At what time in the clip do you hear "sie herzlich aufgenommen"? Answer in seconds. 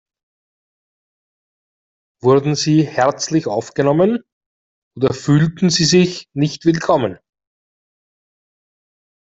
2.55-4.23